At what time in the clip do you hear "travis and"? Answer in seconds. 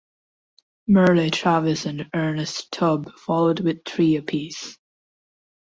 1.29-2.09